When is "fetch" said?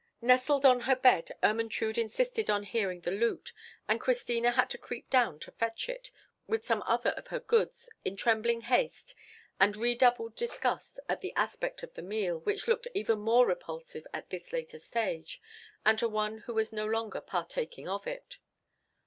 5.51-5.87